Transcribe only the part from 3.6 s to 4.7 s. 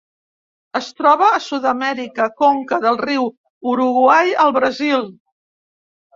Uruguai al